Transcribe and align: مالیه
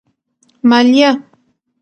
مالیه 0.69 1.09